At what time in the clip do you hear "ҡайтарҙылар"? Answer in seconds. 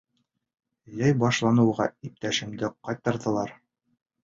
2.91-3.57